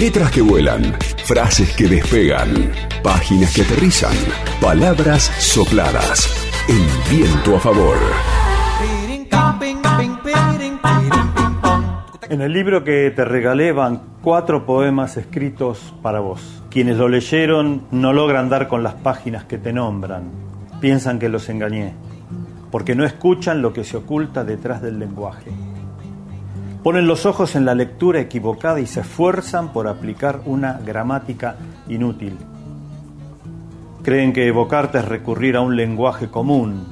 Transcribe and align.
Letras 0.00 0.30
que 0.30 0.40
vuelan, 0.40 0.96
frases 1.26 1.76
que 1.76 1.86
despegan, 1.86 2.48
páginas 3.02 3.54
que 3.54 3.60
aterrizan, 3.60 4.16
palabras 4.58 5.24
sopladas. 5.38 6.26
El 6.66 7.14
viento 7.14 7.56
a 7.56 7.60
favor. 7.60 7.98
En 12.30 12.40
el 12.40 12.50
libro 12.50 12.82
que 12.82 13.12
te 13.14 13.26
regalé 13.26 13.72
van 13.72 14.00
cuatro 14.22 14.64
poemas 14.64 15.18
escritos 15.18 15.92
para 16.00 16.20
vos. 16.20 16.62
Quienes 16.70 16.96
lo 16.96 17.06
leyeron 17.06 17.82
no 17.90 18.14
logran 18.14 18.48
dar 18.48 18.68
con 18.68 18.82
las 18.82 18.94
páginas 18.94 19.44
que 19.44 19.58
te 19.58 19.74
nombran. 19.74 20.30
Piensan 20.80 21.18
que 21.18 21.28
los 21.28 21.46
engañé, 21.50 21.92
porque 22.70 22.94
no 22.94 23.04
escuchan 23.04 23.60
lo 23.60 23.74
que 23.74 23.84
se 23.84 23.98
oculta 23.98 24.44
detrás 24.44 24.80
del 24.80 24.98
lenguaje. 24.98 25.50
Ponen 26.82 27.06
los 27.06 27.26
ojos 27.26 27.56
en 27.56 27.64
la 27.64 27.74
lectura 27.74 28.20
equivocada 28.20 28.80
y 28.80 28.86
se 28.86 29.00
esfuerzan 29.00 29.72
por 29.72 29.86
aplicar 29.86 30.40
una 30.46 30.80
gramática 30.84 31.56
inútil. 31.88 32.36
Creen 34.02 34.32
que 34.32 34.46
evocarte 34.46 34.98
es 34.98 35.04
recurrir 35.04 35.56
a 35.56 35.60
un 35.60 35.76
lenguaje 35.76 36.28
común 36.28 36.86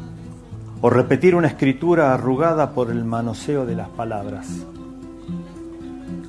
o 0.80 0.90
repetir 0.90 1.34
una 1.34 1.48
escritura 1.48 2.12
arrugada 2.12 2.72
por 2.72 2.90
el 2.90 3.04
manoseo 3.04 3.64
de 3.64 3.74
las 3.76 3.88
palabras 3.88 4.66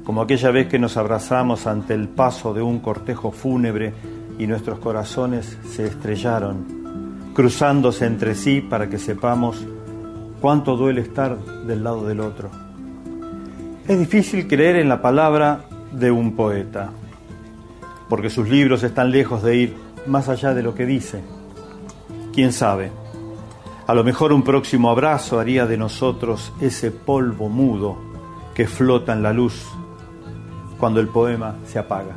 como 0.09 0.23
aquella 0.23 0.50
vez 0.50 0.67
que 0.67 0.80
nos 0.80 0.98
abrazamos 0.98 1.67
ante 1.67 1.94
el 1.94 2.08
paso 2.08 2.52
de 2.52 2.64
un 2.64 2.80
cortejo 2.80 3.31
fúnebre 3.31 3.94
y 4.39 4.48
nuestros 4.48 4.80
corazones 4.80 5.55
se 5.70 5.86
estrellaron, 5.86 7.30
cruzándose 7.36 8.08
entre 8.08 8.34
sí 8.34 8.59
para 8.59 8.89
que 8.89 8.98
sepamos 8.98 9.64
cuánto 10.41 10.76
duele 10.76 11.02
estar 11.02 11.38
del 11.38 11.84
lado 11.84 12.08
del 12.08 12.22
otro. 12.22 12.69
Es 13.90 13.98
difícil 13.98 14.48
creer 14.48 14.76
en 14.76 14.88
la 14.88 15.02
palabra 15.02 15.62
de 15.92 16.12
un 16.12 16.36
poeta, 16.36 16.92
porque 18.08 18.30
sus 18.30 18.48
libros 18.48 18.84
están 18.84 19.09
lejos 19.09 19.42
de 19.42 19.56
ir 19.56 19.76
más 20.06 20.30
allá 20.30 20.54
de 20.54 20.62
lo 20.62 20.76
que 20.76 20.86
dice. 20.86 21.23
¿Quién 22.31 22.54
sabe? 22.54 22.92
A 23.88 23.96
lo 23.96 24.04
mejor 24.04 24.31
un 24.31 24.44
próximo 24.44 24.92
abrazo 24.92 25.40
haría 25.40 25.66
de 25.66 25.76
nosotros 25.76 26.54
ese 26.62 26.92
polvo 26.92 27.50
mudo 27.50 27.98
que 28.54 28.68
flota 28.68 29.14
en 29.14 29.23
la 29.23 29.34
luz 29.34 29.66
cuando 30.78 31.00
el 31.00 31.08
poema 31.08 31.56
se 31.66 31.80
apaga. 31.80 32.16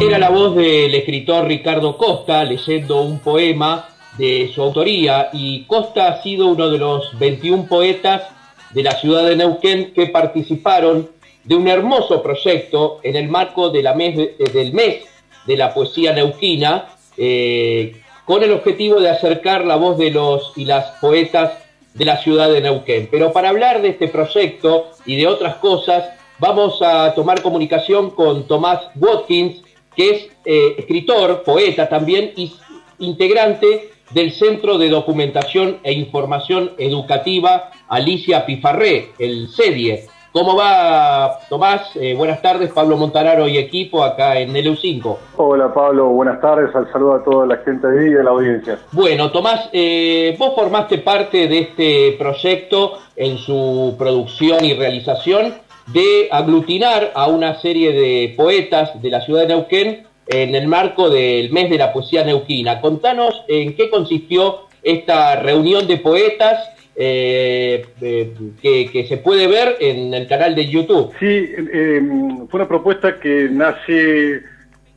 Era 0.00 0.20
la 0.20 0.30
voz 0.30 0.54
del 0.54 0.94
escritor 0.94 1.48
Ricardo 1.48 1.96
Costa 1.96 2.44
leyendo 2.44 3.02
un 3.02 3.18
poema 3.18 3.84
de 4.18 4.50
su 4.52 4.60
autoría 4.60 5.30
y 5.32 5.64
Costa 5.64 6.08
ha 6.08 6.22
sido 6.22 6.48
uno 6.48 6.68
de 6.68 6.78
los 6.78 7.18
21 7.18 7.66
poetas 7.66 8.22
de 8.70 8.82
la 8.82 8.92
ciudad 8.92 9.24
de 9.26 9.36
Neuquén 9.36 9.92
que 9.94 10.06
participaron 10.06 11.08
de 11.44 11.54
un 11.54 11.66
hermoso 11.68 12.22
proyecto 12.22 13.00
en 13.02 13.16
el 13.16 13.28
marco 13.28 13.72
mes, 13.72 14.36
del 14.52 14.72
mes 14.74 15.04
de 15.46 15.56
la 15.56 15.72
poesía 15.72 16.12
neuquina 16.12 16.88
eh, 17.16 17.96
con 18.26 18.42
el 18.42 18.52
objetivo 18.52 19.00
de 19.00 19.08
acercar 19.08 19.64
la 19.64 19.76
voz 19.76 19.96
de 19.96 20.10
los 20.10 20.52
y 20.56 20.66
las 20.66 20.90
poetas 21.00 21.52
de 21.94 22.04
la 22.04 22.18
ciudad 22.18 22.50
de 22.52 22.60
Neuquén. 22.60 23.08
Pero 23.10 23.32
para 23.32 23.48
hablar 23.48 23.80
de 23.80 23.88
este 23.88 24.08
proyecto 24.08 24.90
y 25.06 25.16
de 25.16 25.26
otras 25.26 25.56
cosas, 25.56 26.10
vamos 26.38 26.82
a 26.82 27.14
tomar 27.14 27.40
comunicación 27.40 28.10
con 28.10 28.46
Tomás 28.46 28.80
Watkins, 28.96 29.62
que 29.96 30.10
es 30.10 30.28
eh, 30.44 30.74
escritor, 30.76 31.42
poeta 31.44 31.88
también 31.88 32.32
y 32.36 32.52
integrante 32.98 33.90
del 34.10 34.32
Centro 34.32 34.78
de 34.78 34.88
Documentación 34.88 35.78
e 35.82 35.92
Información 35.92 36.72
Educativa 36.78 37.70
Alicia 37.88 38.46
Pifarré, 38.46 39.10
el 39.18 39.48
CEDIE, 39.48 40.06
¿Cómo 40.30 40.54
va, 40.54 41.38
Tomás? 41.48 41.96
Eh, 41.96 42.14
buenas 42.14 42.42
tardes, 42.42 42.70
Pablo 42.70 42.98
Montanaro 42.98 43.48
y 43.48 43.56
equipo 43.56 44.04
acá 44.04 44.38
en 44.38 44.54
el 44.54 44.76
5 44.76 45.18
Hola, 45.36 45.72
Pablo, 45.72 46.10
buenas 46.10 46.40
tardes. 46.40 46.74
Al 46.76 46.92
saludo 46.92 47.14
a 47.14 47.24
toda 47.24 47.46
la 47.46 47.56
gente 47.58 47.86
ahí 47.86 48.12
y 48.12 48.14
a 48.14 48.22
la 48.22 48.30
audiencia. 48.30 48.78
Bueno, 48.92 49.32
Tomás, 49.32 49.70
eh, 49.72 50.36
vos 50.38 50.54
formaste 50.54 50.98
parte 50.98 51.48
de 51.48 51.58
este 51.60 52.16
proyecto 52.18 52.98
en 53.16 53.38
su 53.38 53.96
producción 53.98 54.64
y 54.64 54.74
realización 54.74 55.54
de 55.86 56.28
aglutinar 56.30 57.10
a 57.14 57.26
una 57.26 57.58
serie 57.60 57.92
de 57.92 58.34
poetas 58.36 59.00
de 59.00 59.10
la 59.10 59.22
ciudad 59.22 59.42
de 59.42 59.48
Neuquén 59.48 60.06
en 60.28 60.54
el 60.54 60.66
marco 60.66 61.10
del 61.10 61.50
mes 61.50 61.70
de 61.70 61.78
la 61.78 61.92
poesía 61.92 62.24
neuquina. 62.24 62.80
Contanos 62.80 63.42
en 63.48 63.74
qué 63.74 63.88
consistió 63.90 64.68
esta 64.82 65.40
reunión 65.40 65.86
de 65.86 65.98
poetas 65.98 66.70
eh, 66.94 67.86
eh, 68.00 68.34
que, 68.60 69.06
se 69.06 69.18
puede 69.18 69.46
ver 69.46 69.76
en 69.80 70.12
el 70.12 70.26
canal 70.26 70.54
de 70.54 70.68
YouTube. 70.68 71.12
Sí, 71.18 71.26
eh, 71.26 72.02
fue 72.48 72.60
una 72.60 72.68
propuesta 72.68 73.18
que 73.18 73.48
nace 73.50 74.42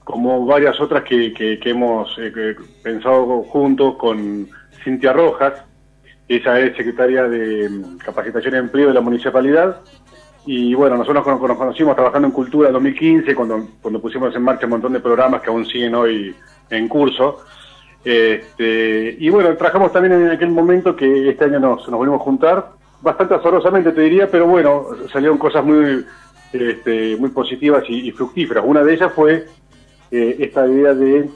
como 0.04 0.46
varias 0.46 0.80
otras 0.82 1.04
que, 1.04 1.32
que, 1.34 1.60
hemos 1.70 2.18
pensado 2.84 3.44
juntos 3.44 3.96
con 3.98 4.50
Cintia 4.84 5.14
Rojas, 5.14 5.64
ella 6.28 6.60
es 6.62 6.78
secretaria 6.78 7.24
de 7.24 7.70
Capacitación 8.04 8.56
y 8.56 8.58
Empleo 8.58 8.88
de 8.88 8.94
la 8.94 9.02
Municipalidad. 9.02 9.82
Y 10.46 10.74
bueno, 10.74 10.98
nosotros 10.98 11.26
nos 11.26 11.58
conocimos 11.58 11.96
trabajando 11.96 12.28
en 12.28 12.34
Cultura 12.34 12.70
en 12.70 12.74
2015, 12.74 13.36
cuando, 13.36 13.68
cuando 13.82 14.02
pusimos 14.02 14.36
en 14.36 14.42
marcha 14.42 14.66
un 14.66 14.72
montón 14.72 14.94
de 14.94 15.00
programas 15.00 15.42
que 15.42 15.50
aún 15.50 15.66
siguen 15.66 15.94
hoy 15.96 16.36
en 16.70 16.88
curso. 16.88 17.44
Este, 18.04 19.16
y 19.20 19.30
bueno, 19.30 19.56
trabajamos 19.56 19.92
también 19.92 20.14
en 20.14 20.32
aquel 20.32 20.50
momento 20.50 20.96
que 20.96 21.30
este 21.30 21.46
año 21.46 21.60
nos, 21.60 21.86
volvimos 21.88 22.20
a 22.20 22.24
juntar, 22.24 22.72
bastante 23.02 23.36
azorosamente 23.36 23.92
te 23.92 24.02
diría, 24.02 24.30
pero 24.30 24.48
bueno, 24.48 24.88
salieron 25.12 25.38
cosas 25.38 25.64
muy, 25.64 26.04
este, 26.52 27.16
muy 27.18 27.30
positivas 27.30 27.84
y, 27.88 28.12
fructíferas. 28.12 28.64
Una 28.66 28.84
de 28.84 28.94
ellas 28.94 29.14
fue 29.14 29.46
eh, 30.10 30.36
esta 30.40 30.68
idea 30.68 30.96
de, 30.96 31.30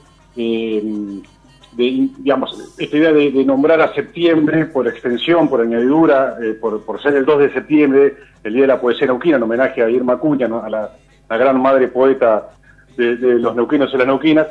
em, 1.77 2.09
digamos, 2.17 2.75
esta 2.77 2.97
idea 2.97 3.11
de, 3.11 3.31
nombrar 3.45 3.81
a 3.81 3.93
septiembre 3.93 4.65
por 4.65 4.87
extensión, 4.87 5.49
por 5.49 5.61
añadidura, 5.61 6.37
eh, 6.41 6.53
por, 6.53 7.01
ser 7.01 7.15
el 7.15 7.25
2 7.25 7.39
de 7.39 7.53
septiembre, 7.53 8.15
el 8.43 8.53
Día 8.53 8.61
de 8.63 8.67
la 8.67 8.81
Poesía 8.81 9.07
Neuquina, 9.07 9.37
en 9.37 9.43
homenaje 9.43 9.81
a 9.83 9.89
Irma 9.89 10.17
Cuña, 10.17 10.47
a 10.47 10.69
la, 10.69 10.91
gran 11.29 11.59
madre 11.61 11.87
poeta 11.87 12.49
de, 12.95 13.17
de 13.17 13.39
los 13.39 13.55
neuquinos 13.55 13.93
y 13.93 13.97
las 13.97 14.07
neuquinas 14.07 14.47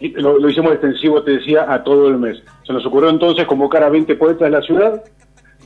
lo, 0.00 0.48
hicimos 0.48 0.72
extensivo, 0.72 1.22
te 1.22 1.32
decía, 1.32 1.72
a 1.72 1.82
todo 1.82 2.08
el 2.08 2.18
mes. 2.18 2.42
Se 2.66 2.72
nos 2.72 2.84
ocurrió 2.86 3.10
entonces 3.10 3.46
convocar 3.46 3.82
a 3.82 3.88
20 3.88 4.14
poetas 4.16 4.42
de 4.42 4.50
la 4.50 4.62
ciudad 4.62 5.02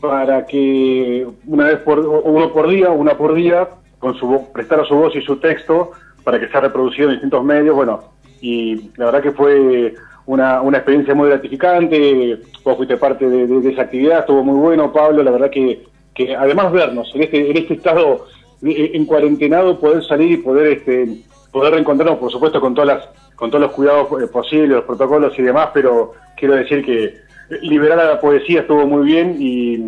para 0.00 0.46
que 0.46 1.26
una 1.46 1.66
vez 1.66 1.78
por 1.80 2.00
uno 2.00 2.52
por 2.52 2.68
día, 2.68 2.90
una 2.90 3.16
por 3.16 3.34
día, 3.34 3.68
con 3.98 4.14
su 4.14 4.50
prestara 4.52 4.84
su 4.84 4.96
voz 4.96 5.14
y 5.14 5.22
su 5.22 5.36
texto 5.36 5.92
para 6.24 6.40
que 6.40 6.48
sea 6.48 6.60
reproducido 6.60 7.08
en 7.08 7.14
distintos 7.14 7.44
medios. 7.44 7.76
Bueno, 7.76 8.00
y 8.40 8.90
la 8.96 9.06
verdad 9.06 9.22
que 9.22 9.32
fue 9.32 9.94
una, 10.26 10.60
una 10.62 10.78
experiencia 10.78 11.14
muy 11.14 11.28
gratificante. 11.28 12.38
Vos 12.64 12.76
fuiste 12.76 12.96
parte 12.96 13.28
de, 13.28 13.70
esa 13.70 13.82
actividad, 13.82 14.20
estuvo 14.20 14.42
muy 14.44 14.58
bueno, 14.58 14.92
Pablo. 14.92 15.22
La 15.22 15.30
verdad 15.30 15.50
que, 15.50 15.84
que 16.14 16.34
además 16.34 16.72
vernos 16.72 17.10
en 17.14 17.22
este, 17.22 17.50
en 17.50 17.56
este 17.56 17.74
estado 17.74 18.26
en 18.62 19.06
cuarentenado, 19.06 19.80
poder 19.80 20.04
salir 20.04 20.32
y 20.32 20.36
poder 20.36 20.78
este 20.78 21.24
poder 21.50 21.74
reencontrarnos, 21.74 22.18
por 22.18 22.30
supuesto, 22.30 22.60
con 22.60 22.74
todas 22.74 22.96
las 22.96 23.08
con 23.36 23.50
todos 23.50 23.62
los 23.62 23.72
cuidados 23.72 24.06
eh, 24.22 24.28
posibles, 24.28 24.70
los 24.70 24.84
protocolos 24.84 25.36
y 25.36 25.42
demás, 25.42 25.70
pero 25.74 26.12
quiero 26.36 26.54
decir 26.54 26.84
que 26.84 27.16
liberar 27.60 27.98
a 27.98 28.04
la 28.04 28.20
poesía 28.20 28.60
estuvo 28.60 28.86
muy 28.86 29.04
bien 29.04 29.36
y, 29.38 29.78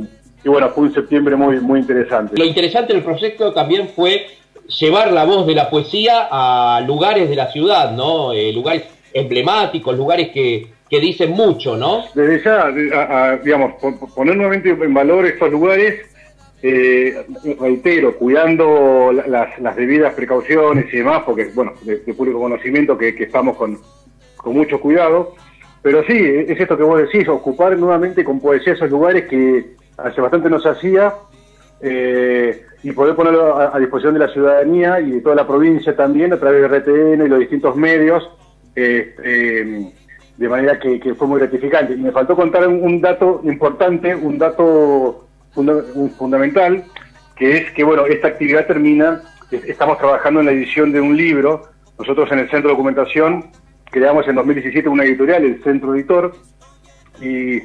bueno, 0.45 0.71
fue 0.71 0.85
un 0.85 0.95
septiembre 0.95 1.37
muy, 1.37 1.61
muy 1.61 1.81
interesante. 1.81 2.37
Lo 2.37 2.45
interesante 2.45 2.93
del 2.93 3.03
proyecto 3.03 3.53
también 3.53 3.89
fue 3.95 4.27
llevar 4.81 5.13
la 5.13 5.25
voz 5.25 5.47
de 5.47 5.55
la 5.55 5.71
poesía 5.71 6.29
a 6.31 6.81
lugares 6.81 7.29
de 7.29 7.37
la 7.37 7.51
ciudad, 7.53 7.93
¿no? 7.93 8.33
Eh, 8.33 8.53
lugares 8.53 8.85
emblemáticos, 9.15 9.97
lugares 9.97 10.31
que, 10.31 10.67
que 10.91 11.01
dicen 11.01 11.31
mucho, 11.31 11.77
¿no? 11.77 12.05
Desde 12.15 12.45
ya, 12.45 12.71
digamos, 13.43 13.75
poner 14.15 14.37
nuevamente 14.37 14.71
en 14.71 14.93
valor 14.93 15.25
estos 15.25 15.51
lugares 15.51 16.01
eh, 16.67 17.27
reitero, 17.61 18.17
cuidando 18.17 19.13
las, 19.13 19.77
debidas 19.77 20.15
precauciones 20.15 20.87
y 20.93 20.97
demás, 20.97 21.23
porque, 21.27 21.51
bueno, 21.55 21.75
de, 21.83 21.97
público 22.15 22.41
conocimiento 22.41 22.97
que, 22.97 23.11
estamos 23.19 23.57
con, 23.57 23.79
mucho 24.47 24.81
cuidado. 24.81 25.35
Pero 25.83 26.03
sí, 26.05 26.15
es 26.17 26.59
esto 26.59 26.77
que 26.77 26.83
vos 26.83 27.01
decís, 27.01 27.29
ocupar 27.29 27.79
nuevamente 27.79 28.25
con 28.25 28.41
poesía 28.41 28.73
esos 28.73 28.91
lugares 28.91 29.27
que 29.27 29.75
hace 29.99 30.21
bastante 30.21 30.49
no 30.49 30.59
se 30.59 30.71
hacía 30.71 31.15
eh, 31.83 32.63
y 32.83 32.93
poder 32.93 33.15
ponerlo 33.15 33.59
a, 33.59 33.79
disposición 33.79 34.15
de 34.15 34.21
la 34.21 34.29
ciudadanía 34.29 35.01
y 35.01 35.11
de 35.11 35.21
toda 35.21 35.35
la 35.35 35.47
provincia 35.47 35.95
también 35.95 36.33
a 36.33 36.39
través 36.39 36.63
de 36.63 36.79
RTN 36.79 37.27
y 37.27 37.29
los 37.29 37.41
distintos 37.41 37.77
medios, 37.77 38.27
eh, 38.77 39.93
de 40.37 40.49
manera 40.49 40.79
que, 40.79 41.15
fue 41.15 41.29
muy 41.29 41.41
gratificante. 41.41 41.97
Me 41.97 42.13
faltó 42.13 42.35
contar 42.35 42.67
un 42.67 43.01
dato 43.01 43.41
importante, 43.45 44.15
un 44.15 44.39
dato 44.39 45.27
fundamental, 46.19 46.85
que 47.37 47.57
es 47.59 47.73
que, 47.73 47.85
bueno, 47.85 48.07
esta 48.07 48.29
actividad 48.29 48.67
termina, 48.67 49.23
estamos 49.51 49.99
trabajando 49.99 50.41
en 50.41 50.47
la 50.47 50.53
edición 50.53 50.93
de 50.93 51.01
un 51.01 51.17
libro, 51.17 51.69
nosotros 51.99 52.31
en 52.33 52.41
el 52.41 52.51
Centro 52.51 52.69
de 52.69 52.75
Documentación 52.75 53.51
creamos 53.95 54.27
en 54.27 54.35
2017 54.35 54.89
una 54.89 55.05
editorial, 55.05 55.45
el 55.45 55.63
Centro 55.63 55.95
Editor, 55.95 56.35
y 57.21 57.63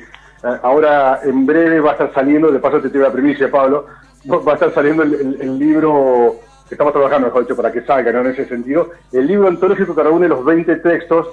ahora 0.61 1.19
en 1.23 1.45
breve 1.47 1.79
va 1.79 1.89
a 1.89 1.93
estar 1.93 2.13
saliendo, 2.13 2.51
de 2.51 2.59
paso 2.59 2.79
te 2.79 2.89
tengo 2.89 3.05
la 3.05 3.11
primicia, 3.11 3.49
Pablo, 3.49 3.87
va 4.27 4.51
a 4.51 4.53
estar 4.53 4.71
saliendo 4.73 5.01
el, 5.01 5.57
libro 5.57 6.39
estamos 6.73 6.93
trabajando, 6.93 7.27
mejor 7.27 7.43
dicho, 7.43 7.55
para 7.55 7.71
que 7.71 7.81
salga. 7.81 8.11
En 8.11 8.27
ese 8.27 8.45
sentido, 8.45 8.91
el 9.11 9.27
libro 9.27 9.47
antológico 9.47 9.95
que 9.95 10.03
reúne 10.03 10.27
los 10.27 10.43
20 10.43 10.77
textos 10.77 11.27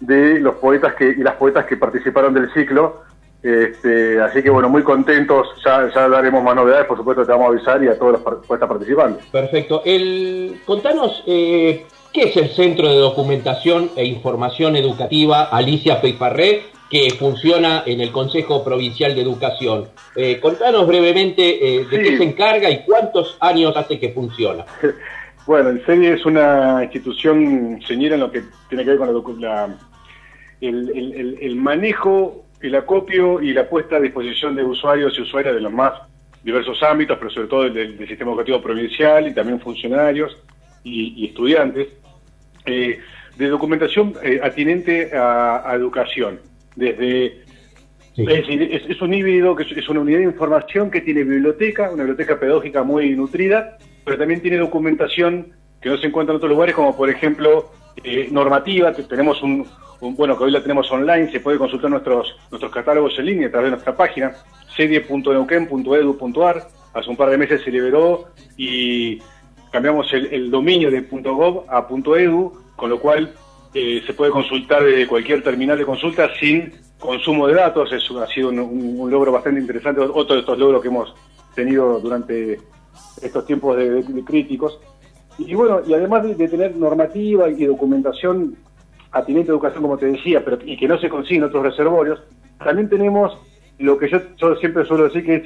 de 0.00 0.40
los 0.40 0.56
poetas 0.56 0.94
y 1.00 1.22
las 1.22 1.36
poetas 1.36 1.66
que 1.66 1.76
participaron 1.76 2.34
del 2.34 2.52
ciclo. 2.52 3.02
Este, 3.42 4.20
así 4.20 4.42
que 4.42 4.50
bueno, 4.50 4.68
muy 4.68 4.82
contentos, 4.82 5.48
ya, 5.64 5.90
ya 5.94 6.08
daremos 6.08 6.44
más 6.44 6.54
novedades, 6.54 6.86
por 6.86 6.98
supuesto 6.98 7.24
te 7.24 7.32
vamos 7.32 7.46
a 7.46 7.50
avisar 7.50 7.82
y 7.82 7.88
a 7.88 7.98
todos 7.98 8.12
los 8.12 8.44
poetas 8.44 8.68
participantes. 8.68 9.24
Perfecto. 9.26 9.80
El, 9.82 10.60
contanos, 10.66 11.24
eh, 11.26 11.86
¿qué 12.12 12.24
es 12.24 12.36
el 12.36 12.50
Centro 12.50 12.88
de 12.88 12.96
Documentación 12.96 13.92
e 13.96 14.04
Información 14.04 14.76
Educativa 14.76 15.44
Alicia 15.44 16.02
Peifarré 16.02 16.64
que 16.90 17.08
funciona 17.10 17.84
en 17.86 18.00
el 18.00 18.10
Consejo 18.10 18.64
Provincial 18.64 19.14
de 19.14 19.22
Educación. 19.22 19.88
Eh, 20.16 20.40
contanos 20.40 20.88
brevemente 20.88 21.42
eh, 21.76 21.84
de 21.84 22.02
qué 22.02 22.16
se 22.16 22.24
encarga 22.24 22.68
y 22.68 22.82
cuántos 22.82 23.38
años 23.40 23.76
hace 23.76 23.98
que 23.98 24.10
funciona. 24.10 24.66
Bueno, 25.46 25.70
el 25.70 25.84
serie 25.84 26.12
es 26.12 26.26
una 26.26 26.84
institución 26.84 27.80
señera 27.88 28.14
en 28.14 28.20
lo 28.20 28.30
que 28.30 28.42
tiene 28.68 28.84
que 28.84 28.90
ver 28.90 28.98
con 28.98 29.40
la, 29.40 29.74
el, 30.60 31.56
manejo, 31.56 32.44
el 32.60 32.74
acopio 32.76 33.40
y 33.40 33.52
la 33.54 33.68
puesta 33.68 33.96
a 33.96 34.00
disposición 34.00 34.54
de 34.54 34.62
usuarios 34.62 35.18
y 35.18 35.22
usuarias 35.22 35.54
de 35.54 35.62
los 35.62 35.72
más 35.72 35.94
diversos 36.44 36.80
ámbitos, 36.82 37.16
pero 37.18 37.30
sobre 37.30 37.48
todo 37.48 37.68
del, 37.68 37.98
sistema 38.06 38.30
educativo 38.30 38.60
provincial 38.60 39.26
y 39.26 39.34
también 39.34 39.58
funcionarios 39.60 40.36
y, 40.84 41.26
estudiantes, 41.26 41.88
eh, 42.66 43.00
de 43.36 43.48
documentación 43.48 44.14
atinente 44.42 45.10
a 45.14 45.72
educación 45.74 46.38
desde 46.76 47.44
es, 48.16 49.00
un 49.00 49.14
híbrido, 49.14 49.54
que 49.56 49.62
es, 49.62 49.88
una 49.88 50.00
unidad 50.00 50.18
de 50.18 50.24
información 50.24 50.90
que 50.90 51.00
tiene 51.00 51.24
biblioteca, 51.24 51.90
una 51.90 52.02
biblioteca 52.04 52.38
pedagógica 52.38 52.82
muy 52.82 53.14
nutrida, 53.14 53.78
pero 54.04 54.18
también 54.18 54.40
tiene 54.40 54.58
documentación 54.58 55.52
que 55.80 55.88
no 55.88 55.96
se 55.96 56.08
encuentra 56.08 56.32
en 56.32 56.36
otros 56.36 56.50
lugares, 56.50 56.74
como 56.74 56.96
por 56.96 57.08
ejemplo 57.08 57.70
eh, 58.02 58.28
normativa, 58.30 58.94
que 58.94 59.04
tenemos 59.04 59.42
un, 59.42 59.66
bueno, 60.00 60.36
que 60.36 60.44
hoy 60.44 60.50
la 60.50 60.62
tenemos 60.62 60.90
online, 60.90 61.30
se 61.30 61.40
puede 61.40 61.58
consultar 61.58 61.90
nuestros, 61.90 62.36
nuestros 62.50 62.72
catálogos 62.72 63.18
en 63.18 63.26
línea 63.26 63.48
a 63.48 63.50
través 63.50 63.68
de 63.68 63.70
nuestra 63.72 63.96
página, 63.96 64.32
sedie.neuquén.edu.ar, 64.76 66.68
hace 66.92 67.10
un 67.10 67.16
par 67.16 67.30
de 67.30 67.38
meses 67.38 67.62
se 67.62 67.70
liberó 67.70 68.26
y 68.56 69.20
cambiamos 69.70 70.12
el, 70.12 70.26
el 70.26 70.50
dominio 70.50 70.90
de 70.90 71.02
.gov 71.02 71.64
a 71.68 71.86
.edu, 71.88 72.52
con 72.76 72.90
lo 72.90 72.98
cual 72.98 73.32
eh, 73.72 74.02
se 74.04 74.14
puede 74.14 74.32
consultar 74.32 74.82
desde 74.82 75.06
cualquier 75.06 75.42
terminal 75.42 75.78
de 75.78 75.86
consulta 75.86 76.28
sin 76.38 76.72
consumo 76.98 77.46
de 77.46 77.54
datos. 77.54 77.92
Eso 77.92 78.20
ha 78.20 78.26
sido 78.26 78.48
un, 78.50 79.10
logro 79.10 79.32
bastante 79.32 79.60
interesante, 79.60 80.00
otro 80.00 80.34
de 80.34 80.40
estos 80.40 80.58
logros 80.58 80.82
que 80.82 80.88
hemos 80.88 81.14
tenido 81.54 82.00
durante 82.00 82.58
estos 83.22 83.46
tiempos 83.46 83.76
de, 83.76 84.04
críticos. 84.24 84.80
Y 85.38 85.54
bueno, 85.54 85.80
y 85.86 85.94
además 85.94 86.24
de, 86.24 86.48
tener 86.48 86.76
normativa 86.76 87.48
y 87.48 87.64
documentación 87.64 88.56
atinente 89.12 89.50
a 89.50 89.54
educación, 89.54 89.82
como 89.82 89.98
te 89.98 90.06
decía, 90.06 90.44
pero 90.44 90.58
y 90.64 90.76
que 90.76 90.88
no 90.88 90.98
se 90.98 91.08
consigue 91.08 91.38
en 91.38 91.44
otros 91.44 91.62
reservorios, 91.62 92.20
también 92.58 92.88
tenemos 92.88 93.36
lo 93.78 93.96
que 93.96 94.10
yo, 94.10 94.56
siempre 94.56 94.84
suelo 94.84 95.04
decir 95.04 95.24
que 95.24 95.36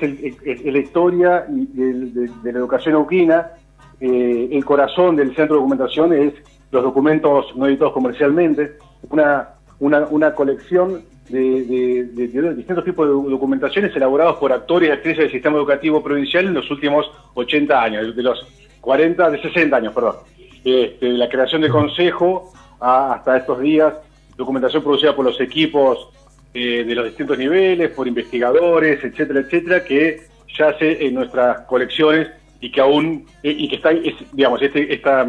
es 0.44 0.64
la 0.64 0.78
historia 0.78 1.46
de, 1.48 2.30
la 2.42 2.58
educación 2.58 2.96
auquina, 2.96 3.52
eh, 4.00 4.48
el 4.50 4.64
corazón 4.64 5.14
del 5.14 5.28
centro 5.36 5.54
de 5.54 5.60
documentación 5.60 6.12
es 6.12 6.34
los 6.74 6.82
documentos 6.82 7.46
no 7.54 7.66
editados 7.68 7.92
comercialmente, 7.92 8.72
una, 9.08 9.50
una, 9.78 10.34
colección 10.34 11.02
de, 11.28 12.04
distintos 12.56 12.84
tipos 12.84 13.06
de 13.06 13.30
documentaciones 13.30 13.94
elaborados 13.94 14.36
por 14.36 14.52
actores 14.52 14.88
y 14.88 14.92
actrices 14.92 15.20
del 15.20 15.30
sistema 15.30 15.56
educativo 15.56 16.02
provincial 16.02 16.46
en 16.46 16.54
los 16.54 16.68
últimos 16.70 17.08
80 17.34 17.80
años, 17.80 18.16
de 18.16 18.22
los 18.22 18.44
40, 18.80 19.30
de 19.30 19.40
60 19.40 19.76
años, 19.76 19.94
perdón. 19.94 20.16
Este, 20.64 21.06
de 21.06 21.12
la 21.12 21.28
creación 21.28 21.62
de 21.62 21.68
consejo 21.68 22.52
hasta 22.80 23.36
estos 23.36 23.60
días, 23.60 23.94
documentación 24.36 24.82
producida 24.82 25.14
por 25.14 25.24
los 25.24 25.40
equipos 25.40 26.08
eh, 26.52 26.82
de 26.84 26.94
los 26.94 27.04
distintos 27.04 27.38
niveles, 27.38 27.90
por 27.90 28.08
investigadores, 28.08 29.04
etcétera, 29.04 29.40
etcétera, 29.40 29.84
que 29.84 30.22
yace 30.58 31.06
en 31.06 31.14
nuestras 31.14 31.60
colecciones 31.66 32.30
y 32.60 32.72
que 32.72 32.80
aún, 32.80 33.26
eh, 33.44 33.54
y 33.56 33.68
que 33.68 33.76
está, 33.76 33.90
digamos, 34.32 34.60
este, 34.60 34.92
esta 34.92 35.28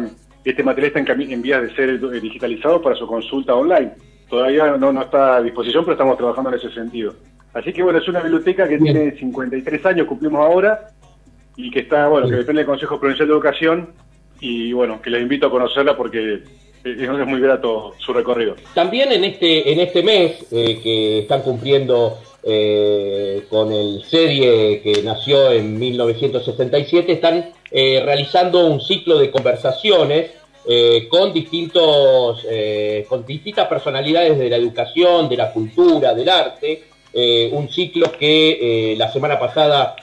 este 0.50 0.62
material 0.62 0.92
está 0.96 1.12
en, 1.12 1.42
vías 1.42 1.62
de 1.62 1.74
ser 1.74 1.90
eh, 1.90 2.20
digitalizado 2.20 2.80
para 2.80 2.94
su 2.94 3.06
consulta 3.06 3.54
online. 3.54 3.92
Todavía 4.28 4.76
no, 4.76 5.02
está 5.02 5.36
a 5.36 5.42
disposición, 5.42 5.84
pero 5.84 5.94
estamos 5.94 6.16
trabajando 6.16 6.50
en 6.50 6.56
ese 6.56 6.70
sentido. 6.70 7.14
Así 7.52 7.72
que 7.72 7.82
bueno, 7.82 7.98
es 7.98 8.08
una 8.08 8.20
biblioteca 8.20 8.68
que 8.68 8.78
tiene 8.78 9.12
53 9.12 9.86
años, 9.86 10.06
cumplimos 10.06 10.40
ahora, 10.40 10.90
y 11.56 11.70
que 11.70 11.80
está, 11.80 12.08
bueno, 12.08 12.28
que 12.28 12.36
depende 12.36 12.60
del 12.60 12.66
Consejo 12.66 13.00
Provincial 13.00 13.28
de 13.28 13.34
Educación, 13.34 13.88
y 14.40 14.72
bueno, 14.72 15.00
que 15.00 15.10
les 15.10 15.22
invito 15.22 15.46
a 15.46 15.50
conocerla 15.50 15.96
porque 15.96 16.42
es 16.84 17.26
muy 17.26 17.40
grato 17.40 17.94
su 17.98 18.12
recorrido. 18.12 18.54
También 18.74 19.10
en 19.12 19.24
este, 19.24 19.72
en 19.72 19.80
este 19.80 20.02
mes 20.02 20.46
eh, 20.52 20.80
que 20.82 21.20
están 21.20 21.42
cumpliendo 21.42 22.18
eh, 22.42 23.44
con 23.48 23.72
el 23.72 24.04
serie 24.04 24.80
que 24.82 25.02
nació 25.02 25.50
en 25.50 25.78
1967, 25.78 27.12
están 27.12 27.50
eh, 27.70 28.00
realizando 28.04 28.66
un 28.66 28.80
ciclo 28.80 29.18
de 29.18 29.30
conversaciones 29.30 30.30
eh, 30.68 31.06
con 31.08 31.32
distintos, 31.32 32.46
con 33.08 33.24
distintas 33.24 33.68
personalidades 33.68 34.38
de 34.38 34.50
la 34.50 34.56
educación, 34.56 35.28
de 35.28 35.36
la 35.36 35.52
cultura, 35.52 36.14
del 36.14 36.28
arte. 36.28 36.84
un 37.52 37.68
ciclo 37.68 38.12
que 38.12 38.94
la 38.98 39.10
semana 39.10 39.38
pasada 39.38 39.96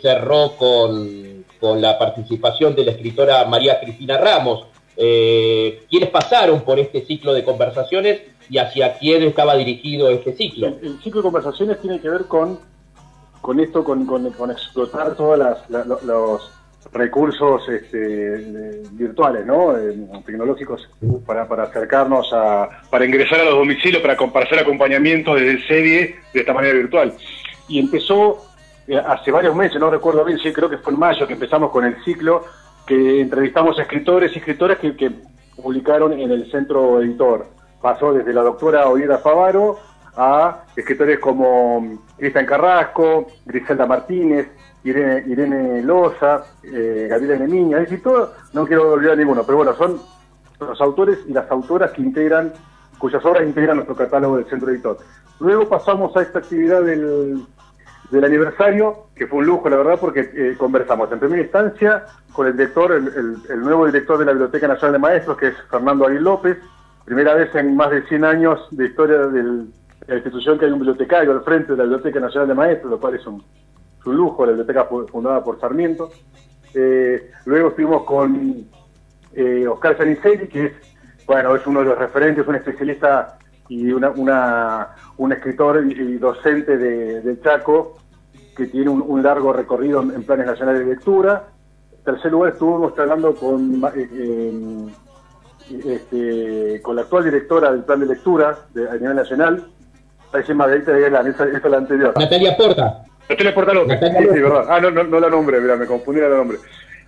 cerró 0.00 0.56
con, 0.56 1.44
con 1.64 1.80
la 1.80 1.98
participación 1.98 2.74
de 2.74 2.84
la 2.84 2.90
escritora 2.90 3.44
María 3.46 3.80
Cristina 3.80 4.18
Ramos, 4.18 4.66
eh, 4.96 5.86
quiénes 5.90 6.10
pasaron 6.10 6.60
por 6.60 6.78
este 6.78 7.04
ciclo 7.04 7.32
de 7.32 7.42
conversaciones 7.42 8.20
y 8.48 8.58
hacia 8.58 8.98
quién 8.98 9.22
estaba 9.22 9.56
dirigido 9.56 10.10
este 10.10 10.34
ciclo. 10.34 10.68
El, 10.68 11.00
ciclo 11.02 11.20
de 11.20 11.24
conversaciones 11.24 11.80
tiene 11.80 12.00
que 12.00 12.08
ver 12.08 12.26
con, 12.26 12.60
con 13.40 13.60
esto, 13.60 13.82
con, 13.82 14.04
con, 14.04 14.50
explotar 14.50 15.16
todos 15.16 15.38
los 16.04 16.50
recursos 16.92 17.68
este, 17.68 18.82
virtuales, 18.92 19.44
¿no? 19.46 19.76
Eh, 19.76 19.94
tecnológicos 20.24 20.88
para, 21.26 21.46
para 21.48 21.64
acercarnos 21.64 22.32
a, 22.32 22.68
para 22.90 23.04
ingresar 23.04 23.40
a 23.40 23.44
los 23.44 23.54
domicilios, 23.54 24.02
para, 24.02 24.16
para 24.16 24.46
hacer 24.46 24.58
acompañamiento 24.58 25.34
desde 25.34 25.66
serie 25.66 26.16
de 26.32 26.40
esta 26.40 26.52
manera 26.52 26.74
virtual. 26.74 27.14
Y 27.68 27.78
empezó 27.78 28.44
eh, 28.86 28.96
hace 28.96 29.30
varios 29.30 29.56
meses, 29.56 29.80
no 29.80 29.90
recuerdo 29.90 30.24
bien, 30.24 30.38
sí, 30.38 30.52
creo 30.52 30.68
que 30.68 30.78
fue 30.78 30.92
en 30.92 30.98
mayo 30.98 31.26
que 31.26 31.32
empezamos 31.32 31.70
con 31.70 31.84
el 31.84 32.02
ciclo 32.04 32.44
que 32.86 33.20
entrevistamos 33.20 33.78
a 33.78 33.82
escritores 33.82 34.34
y 34.34 34.38
escritoras 34.38 34.78
que, 34.78 35.10
publicaron 35.56 36.12
en 36.12 36.32
el 36.32 36.50
centro 36.50 37.00
editor. 37.00 37.46
Pasó 37.80 38.12
desde 38.12 38.34
la 38.34 38.42
doctora 38.42 38.88
Oida 38.88 39.18
Favaro 39.18 39.78
a 40.16 40.64
escritores 40.74 41.20
como 41.20 42.02
Cristian 42.18 42.44
Carrasco, 42.44 43.28
Griselda 43.46 43.86
Martínez, 43.86 44.48
Irene, 44.84 45.24
Irene 45.26 45.82
Loza, 45.82 46.44
eh, 46.62 47.06
Gabriela 47.08 47.36
Nemiña, 47.36 47.78
es 47.78 47.84
decir, 47.84 48.02
todo, 48.02 48.32
no 48.52 48.66
quiero 48.66 48.92
olvidar 48.92 49.16
ninguno, 49.16 49.42
pero 49.44 49.58
bueno, 49.58 49.74
son 49.74 50.00
los 50.60 50.80
autores 50.80 51.18
y 51.26 51.32
las 51.32 51.50
autoras 51.50 51.92
que 51.92 52.02
integran, 52.02 52.52
cuyas 52.98 53.24
obras 53.24 53.44
integran 53.44 53.76
nuestro 53.76 53.96
catálogo 53.96 54.36
del 54.36 54.46
centro 54.46 54.70
editor. 54.70 54.98
Luego 55.40 55.68
pasamos 55.68 56.16
a 56.16 56.22
esta 56.22 56.38
actividad 56.38 56.82
del 56.82 57.44
del 58.10 58.24
aniversario, 58.24 59.06
que 59.14 59.26
fue 59.26 59.40
un 59.40 59.46
lujo, 59.46 59.68
la 59.68 59.76
verdad, 59.76 59.98
porque 60.00 60.30
eh, 60.34 60.54
conversamos 60.56 61.10
en 61.12 61.18
primera 61.18 61.42
instancia 61.42 62.04
con 62.32 62.46
el 62.46 62.56
director, 62.56 62.92
el, 62.92 63.60
nuevo 63.60 63.86
director 63.86 64.18
de 64.18 64.24
la 64.24 64.32
Biblioteca 64.32 64.68
Nacional 64.68 64.92
de 64.92 64.98
Maestros, 64.98 65.36
que 65.36 65.48
es 65.48 65.54
Fernando 65.70 66.06
Aguil 66.06 66.22
López, 66.22 66.58
primera 67.04 67.34
vez 67.34 67.54
en 67.54 67.76
más 67.76 67.90
de 67.90 68.02
100 68.06 68.24
años 68.24 68.60
de 68.70 68.86
historia 68.86 69.18
de 69.26 69.42
la 70.06 70.14
institución 70.16 70.58
que 70.58 70.66
hay 70.66 70.72
un 70.72 70.78
bibliotecario 70.78 71.32
al 71.32 71.42
frente 71.42 71.72
de 71.72 71.78
la 71.78 71.84
Biblioteca 71.84 72.20
Nacional 72.20 72.48
de 72.48 72.54
Maestros, 72.54 72.90
lo 72.90 73.00
cual 73.00 73.14
es 73.14 73.26
un, 73.26 73.42
lujo, 74.12 74.44
la 74.44 74.52
biblioteca 74.52 74.86
fundada 75.10 75.42
por 75.42 75.60
Sarmiento. 75.60 76.10
Eh, 76.74 77.30
luego 77.44 77.68
estuvimos 77.68 78.04
con 78.04 78.66
eh, 79.32 79.66
Oscar 79.66 79.96
Saniceli, 79.96 80.48
que 80.48 80.66
es, 80.66 80.72
bueno, 81.26 81.54
es 81.54 81.66
uno 81.66 81.80
de 81.80 81.86
los 81.86 81.98
referentes, 81.98 82.46
un 82.46 82.56
especialista 82.56 83.38
y 83.68 83.92
una, 83.92 84.10
una, 84.10 84.88
un 85.16 85.32
escritor 85.32 85.84
y, 85.86 86.18
docente 86.18 86.76
de, 86.76 87.40
Chaco 87.40 87.96
que 88.56 88.66
tiene 88.66 88.90
un, 88.90 89.22
largo 89.22 89.52
recorrido 89.52 90.02
en, 90.02 90.22
planes 90.24 90.46
nacionales 90.46 90.80
de 90.80 90.94
lectura. 90.94 91.48
En 91.98 92.04
tercer 92.04 92.30
lugar 92.30 92.52
estuvimos 92.52 92.96
hablando 92.98 93.34
con, 93.34 93.82
eh, 93.96 94.86
este, 95.86 96.82
con 96.82 96.96
la 96.96 97.02
actual 97.02 97.24
directora 97.24 97.72
del 97.72 97.84
plan 97.84 98.00
de 98.00 98.06
lectura 98.06 98.58
a 98.90 98.94
nivel 98.94 99.16
nacional, 99.16 99.64
Margarita 100.54 100.92
de 100.92 101.00
Galán, 101.00 101.28
esa, 101.28 101.44
esa 101.44 101.56
es 101.58 101.64
la 101.64 101.76
anterior. 101.76 102.14
Natalia 102.18 102.56
Porta. 102.56 103.04
Natalia 103.28 103.54
Porta 103.54 103.72
López, 103.72 103.98
sí, 104.00 104.40
verdad. 104.40 104.66
Ah, 104.68 104.80
no, 104.80 104.90
no, 104.90 105.04
no 105.04 105.20
la 105.20 105.30
nombre, 105.30 105.60
mira, 105.60 105.76
me 105.76 105.86
confundí 105.86 106.20
la 106.20 106.28
nombre. 106.28 106.58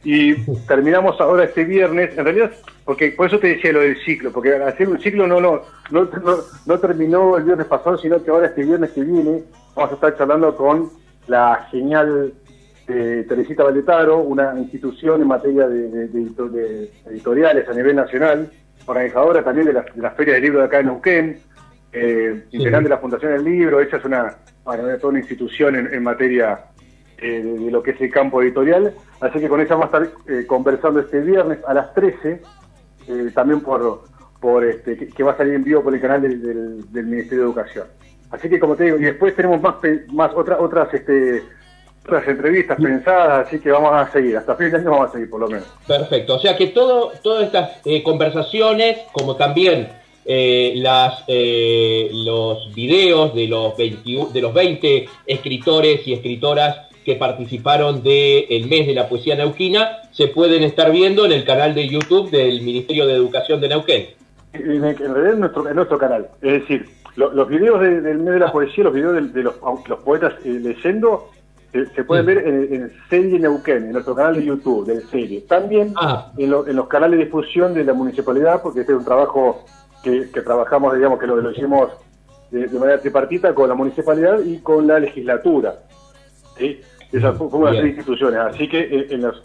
Y 0.02 0.34
terminamos 0.66 1.20
ahora 1.20 1.44
este 1.44 1.64
viernes, 1.64 2.16
en 2.16 2.24
realidad, 2.24 2.52
porque 2.84 3.10
por 3.10 3.26
eso 3.26 3.38
te 3.38 3.48
decía 3.48 3.72
lo 3.72 3.80
del 3.80 3.96
ciclo, 4.04 4.30
porque 4.30 4.54
hacer 4.54 4.88
un 4.88 5.00
ciclo 5.00 5.26
no, 5.26 5.40
no, 5.40 5.62
no, 5.90 6.08
no, 6.66 6.78
terminó 6.78 7.36
el 7.36 7.44
viernes 7.44 7.66
pasado, 7.66 7.98
sino 7.98 8.22
que 8.22 8.30
ahora 8.30 8.46
este 8.46 8.64
viernes 8.64 8.90
que 8.92 9.02
viene 9.02 9.42
vamos 9.74 9.90
a 9.90 9.94
estar 9.94 10.16
charlando 10.16 10.54
con 10.54 10.90
la 11.26 11.66
genial 11.70 12.32
eh, 12.86 13.26
Teresita 13.28 13.64
Valetaro, 13.64 14.18
una 14.18 14.54
institución 14.56 15.20
en 15.20 15.26
materia 15.26 15.66
de, 15.66 16.08
editoriales 17.06 17.68
a 17.68 17.72
nivel 17.72 17.96
nacional, 17.96 18.48
organizadora 18.86 19.42
también 19.42 19.66
de 19.66 19.72
la, 19.72 19.84
de 19.92 20.10
Feria 20.10 20.34
del 20.34 20.42
Libro 20.44 20.60
de 20.60 20.66
acá 20.66 20.78
en 20.78 20.86
Neuquén, 20.86 21.40
eh, 21.92 22.44
integrante 22.52 22.88
de 22.88 22.94
la 22.94 23.00
Fundación 23.00 23.32
del 23.32 23.44
Libro, 23.44 23.80
ella 23.80 23.98
es 23.98 24.04
una, 24.04 24.36
toda 24.74 25.08
una 25.10 25.20
institución 25.20 25.76
en, 25.76 26.02
materia 26.02 26.66
eh, 27.18 27.42
de, 27.42 27.70
lo 27.70 27.82
que 27.82 27.92
es 27.92 28.00
el 28.00 28.10
campo 28.10 28.42
editorial, 28.42 28.92
así 29.20 29.38
que 29.38 29.48
con 29.48 29.60
ella 29.60 29.76
vamos 29.76 29.94
a 29.94 30.02
estar 30.02 30.18
eh, 30.28 30.46
conversando 30.46 31.00
este 31.00 31.20
viernes 31.20 31.58
a 31.66 31.74
las 31.74 31.94
13, 31.94 32.42
también 33.32 33.60
por, 33.60 34.02
por 34.40 34.64
este, 34.64 34.96
que, 34.96 35.22
va 35.22 35.32
a 35.32 35.36
salir 35.36 35.54
en 35.54 35.62
vivo 35.62 35.82
por 35.82 35.94
el 35.94 36.00
canal 36.00 36.22
del, 36.22 37.04
Ministerio 37.04 37.44
de 37.44 37.50
Educación. 37.50 37.86
Así 38.30 38.48
que 38.48 38.58
como 38.58 38.74
te 38.74 38.84
digo, 38.84 38.96
y 38.96 39.04
después 39.04 39.36
tenemos 39.36 39.62
más, 39.62 39.76
más 40.08 40.32
otras 40.34 40.92
este, 40.92 41.44
otras 42.04 42.26
entrevistas 42.26 42.76
pensadas, 42.80 43.46
así 43.46 43.60
que 43.60 43.70
vamos 43.70 43.92
a 43.92 44.10
seguir, 44.10 44.36
hasta 44.36 44.56
fin 44.56 44.70
de 44.70 44.78
año 44.78 44.90
vamos 44.90 45.10
a 45.10 45.12
seguir 45.12 45.30
por 45.30 45.40
lo 45.40 45.48
menos. 45.48 45.72
Perfecto, 45.86 46.34
o 46.34 46.38
sea 46.40 46.56
que 46.56 46.68
todo, 46.68 47.12
todas 47.22 47.46
estas 47.46 47.70
conversaciones, 48.04 48.98
como 49.12 49.36
también 49.36 49.88
eh, 50.28 50.72
las, 50.76 51.22
eh, 51.28 52.10
los 52.12 52.74
videos 52.74 53.32
de 53.32 53.46
los, 53.46 53.76
20, 53.76 54.32
de 54.32 54.40
los 54.42 54.52
20 54.52 55.08
escritores 55.24 56.06
y 56.06 56.14
escritoras 56.14 56.88
que 57.04 57.14
participaron 57.14 58.02
del 58.02 58.66
mes 58.68 58.88
de 58.88 58.94
la 58.94 59.08
poesía 59.08 59.36
neuquina 59.36 59.98
se 60.10 60.26
pueden 60.26 60.64
estar 60.64 60.90
viendo 60.90 61.24
en 61.24 61.30
el 61.30 61.44
canal 61.44 61.72
de 61.76 61.86
YouTube 61.86 62.30
del 62.32 62.62
Ministerio 62.62 63.06
de 63.06 63.14
Educación 63.14 63.60
de 63.60 63.68
Neuquén. 63.68 64.06
En, 64.52 64.80
realidad 64.82 65.34
en 65.34 65.40
nuestro, 65.40 65.68
en 65.68 65.76
nuestro 65.76 65.96
canal. 65.96 66.28
Es 66.42 66.62
decir, 66.62 66.88
los 67.14 67.48
videos 67.48 67.80
del 67.80 68.18
mes 68.18 68.34
de 68.34 68.40
la 68.40 68.50
poesía, 68.50 68.82
los 68.82 68.94
videos 68.94 69.32
de, 69.32 69.42
los, 69.44 69.54
los, 69.86 69.98
poetas 70.00 70.34
eh, 70.44 70.58
leyendo, 70.60 71.30
se 71.72 72.02
pueden 72.02 72.26
ver 72.26 72.38
en, 72.38 72.92
Serie 73.08 73.38
Neuquén, 73.38 73.84
en 73.84 73.92
nuestro 73.92 74.16
canal 74.16 74.34
de 74.34 74.44
YouTube 74.44 74.86
del 74.86 75.06
Serie. 75.08 75.42
También 75.42 75.92
ah. 75.94 76.32
en, 76.36 76.52
en, 76.52 76.74
los 76.74 76.88
canales 76.88 77.20
de 77.20 77.26
difusión 77.26 77.74
de 77.74 77.84
la 77.84 77.92
municipalidad, 77.92 78.60
porque 78.60 78.80
este 78.80 78.92
es 78.92 78.98
un 78.98 79.04
trabajo 79.04 79.64
que, 80.32 80.40
trabajamos, 80.42 80.94
digamos, 80.94 81.18
que 81.18 81.26
lo, 81.26 81.36
lo 81.36 81.50
hicimos 81.50 81.90
de, 82.50 82.68
manera 82.78 83.00
tripartita 83.00 83.54
con 83.54 83.68
la 83.68 83.74
municipalidad 83.74 84.40
y 84.44 84.58
con 84.58 84.86
la 84.86 84.98
legislatura. 85.00 85.74
¿sí? 86.56 86.80
Esas 87.12 87.36
fueron 87.36 87.64
las 87.64 87.76
tres 87.76 87.88
instituciones. 87.88 88.40
Así 88.40 88.68
que 88.68 88.80
eh, 88.80 89.06
en, 89.10 89.22
los, 89.22 89.42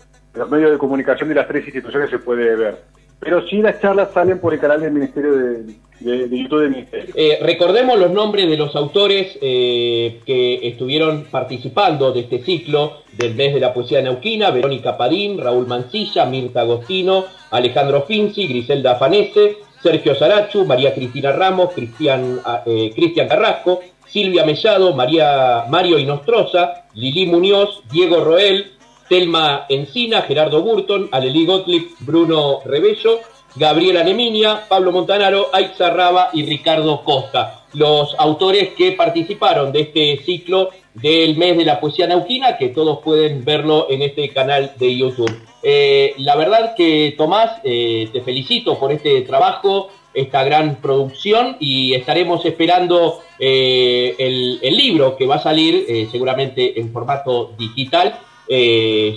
medios 0.50 0.72
de 0.72 0.78
comunicación 0.78 1.30
de 1.30 1.36
las 1.36 1.48
tres 1.48 1.66
instituciones 1.66 2.10
se 2.10 2.20
puede 2.20 2.56
ver. 2.56 2.78
Pero 3.20 3.48
sí 3.48 3.62
las 3.62 3.80
charlas 3.80 4.12
salen 4.14 4.40
por 4.40 4.54
el 4.54 4.60
canal 4.60 4.82
del 4.82 4.92
Ministerio 4.92 5.34
de, 5.34 5.76
YouTube 6.00 6.62
del 6.62 6.72
Ministerio. 6.72 7.14
Eh, 7.16 7.38
recordemos 7.44 8.00
los 8.00 8.10
nombres 8.10 8.50
de 8.50 8.58
los 8.58 8.76
autores 8.76 9.38
eh, 9.40 10.20
que 10.26 10.68
estuvieron 10.68 11.26
participando 11.30 12.12
de 12.12 12.22
este 12.22 12.40
ciclo 12.40 13.04
del 13.16 13.36
mes 13.36 13.54
de 13.54 13.60
la 13.60 13.74
poesía 13.74 14.02
neuquina, 14.02 14.50
Verónica 14.50 14.98
Padín, 14.98 15.38
Raúl 15.38 15.68
Mancilla, 15.68 16.26
Mirta 16.26 16.62
Agostino, 16.62 17.26
Alejandro 17.52 18.02
Finzi, 18.08 18.48
Griselda 18.48 18.96
Fanese, 18.96 19.58
Sergio 19.82 20.16
Sarachu, 20.16 20.66
María 20.66 20.94
Cristina 20.94 21.32
Ramos, 21.32 21.74
Cristian, 21.74 22.40
ah, 22.46 22.64
eh, 22.66 22.92
Cristian 22.96 23.28
Carrasco, 23.28 23.82
Silvia 24.08 24.46
Mellado, 24.46 24.94
María, 24.94 25.66
Mario 25.70 25.98
Inostroza, 25.98 26.86
Lili 26.94 27.26
Muñoz, 27.26 27.82
Diego 27.92 28.24
Roel, 28.24 28.74
Telma 29.08 29.66
Encina, 29.70 30.22
Gerardo 30.22 30.62
Burton, 30.62 31.10
Alelí 31.12 31.46
Gottlieb, 31.46 31.84
Bruno 32.00 32.60
Rebello, 32.64 33.20
Gabriela 33.56 34.04
Neminia, 34.04 34.64
Pablo 34.68 34.92
Montanaro, 34.92 35.50
Aixa 35.52 35.90
Raba 35.90 36.30
y 36.32 36.46
Ricardo 36.46 37.04
Costa, 37.04 37.66
los 37.74 38.16
autores 38.18 38.70
que 38.78 38.94
participaron 38.94 39.72
de 39.72 39.82
este 39.82 40.18
ciclo 40.24 40.70
del 40.94 41.38
mes 41.38 41.58
de 41.58 41.66
la 41.66 41.80
poesía 41.80 42.08
nauquina, 42.08 42.58
que 42.58 42.70
todos 42.70 43.00
pueden 43.00 43.46
verlo 43.46 43.88
en 43.90 44.02
este 44.02 44.30
canal 44.30 44.74
de 44.78 44.98
YouTube. 44.98 45.36
Eh, 45.64 46.14
la 46.18 46.36
verdad 46.36 46.74
que 46.76 47.14
Tomás, 47.18 47.62
eh, 47.64 48.10
te 48.12 48.22
felicito 48.22 48.78
por 48.80 48.92
este 48.92 49.22
trabajo, 49.22 49.90
esta 50.14 50.44
gran 50.44 50.76
producción 50.82 51.56
y 51.60 51.94
estaremos 51.94 52.44
esperando 52.46 53.20
eh, 53.40 54.16
el, 54.18 54.76
libro 54.76 55.16
que 55.16 55.26
va 55.26 55.36
a 55.36 55.44
salir 55.44 55.86
seguramente 56.12 56.80
en 56.80 56.92
formato 56.92 57.54
digital 57.58 58.20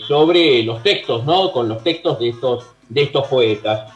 sobre 0.07 0.63
los 0.63 0.83
textos, 0.85 1.25
¿no? 1.25 1.51
Con 1.51 1.69
los 1.69 1.83
textos 1.83 2.21
de 2.21 2.29
estos, 2.29 2.67
de 2.89 3.03
estos 3.03 3.27
poetas. 3.27 3.93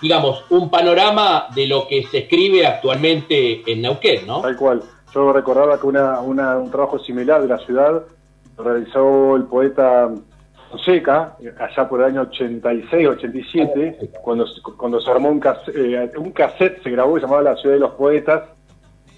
digamos, 0.00 0.44
un 0.50 0.70
panorama 0.70 1.48
de 1.52 1.66
lo 1.66 1.88
que 1.88 2.04
se 2.04 2.18
escribe 2.18 2.64
actualmente 2.66 3.62
en 3.66 3.82
Neuquén, 3.82 4.24
¿no? 4.24 4.42
Tal 4.42 4.56
cual. 4.56 4.82
Yo 5.14 5.32
recordaba 5.32 5.78
que 5.78 5.86
una, 5.86 6.20
un 6.20 6.70
trabajo 6.70 6.98
similar 6.98 7.42
de 7.42 7.48
la 7.48 7.58
ciudad 7.58 8.02
lo 8.56 8.64
realizó 8.64 9.36
el 9.36 9.44
poeta 9.44 10.10
Fonseca, 10.70 11.36
allá 11.58 11.88
por 11.88 12.00
el 12.00 12.06
año 12.06 12.22
86, 12.22 13.08
87, 13.08 14.10
cuando, 14.22 14.46
cuando 14.76 15.00
se 15.00 15.10
armó 15.10 15.28
un 15.28 15.38
cassette, 15.38 15.76
eh, 15.76 16.10
un 16.16 16.32
cassette, 16.32 16.82
se 16.82 16.90
grabó 16.90 17.18
llamaba 17.18 17.42
La 17.42 17.56
Ciudad 17.56 17.74
de 17.74 17.80
los 17.80 17.92
Poetas. 17.92 18.44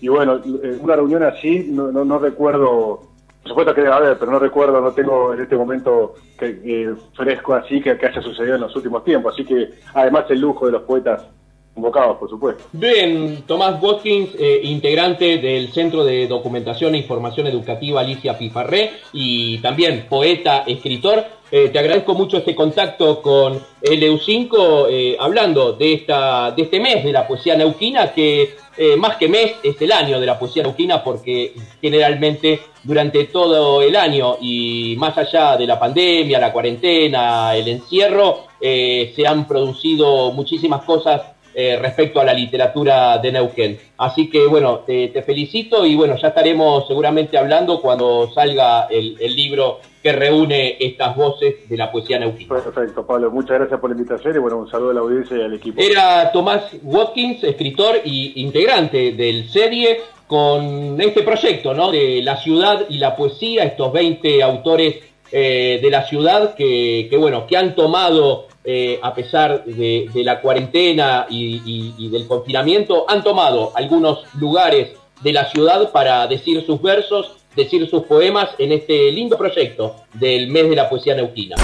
Y 0.00 0.08
bueno, 0.08 0.40
eh, 0.62 0.78
una 0.80 0.96
reunión 0.96 1.22
así, 1.22 1.68
no, 1.70 1.92
no, 1.92 2.18
recuerdo, 2.18 3.02
por 3.42 3.48
supuesto 3.48 3.72
que 3.72 3.82
debe 3.82 3.94
haber, 3.94 4.18
pero 4.18 4.32
no 4.32 4.40
recuerdo, 4.40 4.80
no 4.80 4.90
tengo 4.90 5.32
en 5.32 5.42
este 5.42 5.56
momento 5.56 6.14
que, 6.36 6.60
eh, 6.64 6.94
fresco 7.14 7.54
así 7.54 7.80
que, 7.80 7.96
que 7.96 8.06
haya 8.06 8.20
sucedido 8.20 8.56
en 8.56 8.62
los 8.62 8.74
últimos 8.74 9.04
tiempos. 9.04 9.34
Así 9.34 9.44
que 9.44 9.70
además 9.94 10.24
el 10.30 10.40
lujo 10.40 10.66
de 10.66 10.72
los 10.72 10.82
poetas 10.82 11.28
convocados, 11.74 12.16
por 12.18 12.30
supuesto. 12.30 12.64
Bien, 12.72 13.42
Tomás 13.46 13.82
Watkins, 13.82 14.30
eh, 14.38 14.60
integrante 14.62 15.38
del 15.38 15.72
Centro 15.72 16.04
de 16.04 16.26
Documentación 16.28 16.94
e 16.94 16.98
Información 16.98 17.48
Educativa 17.48 18.00
Alicia 18.00 18.38
Pifarré 18.38 18.92
y 19.12 19.58
también 19.58 20.06
poeta, 20.08 20.62
escritor. 20.66 21.24
Eh, 21.50 21.68
te 21.68 21.78
agradezco 21.78 22.14
mucho 22.14 22.38
este 22.38 22.54
contacto 22.54 23.20
con 23.20 23.60
LU5, 23.82 24.86
eh, 24.88 25.16
hablando 25.18 25.72
de, 25.72 25.94
esta, 25.94 26.52
de 26.52 26.62
este 26.62 26.80
mes 26.80 27.04
de 27.04 27.12
la 27.12 27.26
poesía 27.26 27.56
neuquina, 27.56 28.12
que 28.12 28.62
más 28.98 29.16
que 29.18 29.28
mes 29.28 29.54
es 29.62 29.80
el 29.82 29.92
año 29.92 30.18
de 30.18 30.26
la 30.26 30.36
poesía 30.36 30.64
neuquina, 30.64 31.04
porque 31.04 31.54
generalmente 31.80 32.58
durante 32.82 33.26
todo 33.26 33.80
el 33.82 33.94
año 33.94 34.36
y 34.40 34.96
más 34.98 35.16
allá 35.16 35.56
de 35.56 35.64
la 35.64 35.78
pandemia, 35.78 36.40
la 36.40 36.52
cuarentena, 36.52 37.54
el 37.54 37.68
encierro, 37.68 38.46
se 38.60 39.26
han 39.28 39.46
producido 39.46 40.32
muchísimas 40.32 40.82
cosas 40.82 41.33
eh, 41.54 41.78
respecto 41.80 42.20
a 42.20 42.24
la 42.24 42.34
literatura 42.34 43.18
de 43.18 43.30
Neuquén. 43.30 43.78
Así 43.98 44.28
que 44.28 44.46
bueno, 44.46 44.80
te, 44.80 45.10
felicito 45.22 45.86
y 45.86 45.94
bueno, 45.94 46.16
ya 46.16 46.28
estaremos 46.28 46.86
seguramente 46.88 47.38
hablando 47.38 47.80
cuando 47.80 48.28
salga 48.32 48.88
el, 48.90 49.14
libro 49.34 49.78
que 50.02 50.12
reúne 50.12 50.76
estas 50.80 51.16
voces 51.16 51.68
de 51.68 51.76
la 51.76 51.92
poesía 51.92 52.18
neuquina. 52.18 52.56
Perfecto, 52.56 53.06
Pablo, 53.06 53.30
muchas 53.30 53.58
gracias 53.58 53.78
por 53.78 53.90
la 53.90 53.96
invitación 53.96 54.34
y 54.34 54.38
bueno, 54.38 54.58
un 54.58 54.68
saludo 54.68 54.90
a 54.90 54.94
la 54.94 55.00
audiencia 55.00 55.36
y 55.36 55.42
al 55.42 55.54
equipo. 55.54 55.80
Era 55.80 56.32
Tomás 56.32 56.76
Watkins, 56.82 57.44
escritor 57.44 58.00
y 58.04 58.32
integrante 58.42 59.12
del 59.12 59.48
serie 59.48 60.00
con 60.26 61.00
este 61.00 61.22
proyecto, 61.22 61.72
¿no? 61.72 61.92
De 61.92 62.20
la 62.22 62.36
ciudad 62.36 62.86
y 62.88 62.98
la 62.98 63.14
poesía, 63.14 63.62
estos 63.64 63.92
20 63.92 64.42
autores 64.42 64.96
eh, 65.30 65.78
de 65.80 65.90
la 65.90 66.04
ciudad 66.04 66.54
que, 66.54 67.06
que, 67.08 67.16
bueno, 67.16 67.46
que 67.46 67.56
han 67.56 67.74
tomado 67.74 68.48
eh, 68.64 68.98
a 69.02 69.14
pesar 69.14 69.64
de, 69.64 70.08
la 70.14 70.40
cuarentena 70.40 71.26
y, 71.28 72.08
del 72.08 72.26
confinamiento, 72.26 73.04
han 73.08 73.22
tomado 73.22 73.72
algunos 73.74 74.20
lugares 74.38 74.90
de 75.22 75.32
la 75.32 75.50
ciudad 75.50 75.92
para 75.92 76.26
decir 76.26 76.64
sus 76.64 76.80
versos, 76.80 77.32
decir 77.54 77.88
sus 77.88 78.04
poemas 78.04 78.50
en 78.58 78.72
este 78.72 79.12
lindo 79.12 79.36
proyecto 79.36 79.96
del 80.14 80.48
mes 80.48 80.70
de 80.70 80.76
la 80.76 80.88
poesía 80.88 81.14
neuquina. 81.14 81.56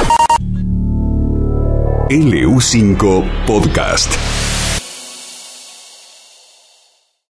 LU5 2.11 3.47
Podcast. 3.47 4.30